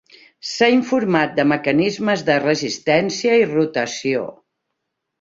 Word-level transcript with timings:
S'ha 0.51 0.69
informat 0.75 1.35
de 1.41 1.45
mecanismes 1.51 2.25
de 2.31 2.39
resistència 2.49 3.39
i 3.45 3.49
rotació. 3.55 4.29